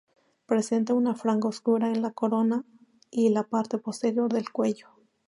[0.47, 2.63] Presenta una franja oscura en la corona
[3.11, 4.87] y la parte posterior del cuello.